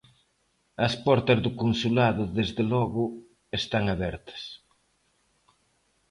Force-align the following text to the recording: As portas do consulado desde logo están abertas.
As 0.87 0.93
portas 1.05 1.39
do 1.45 1.51
consulado 1.61 2.23
desde 2.37 2.63
logo 2.73 3.03
están 3.59 3.83
abertas. 3.95 4.41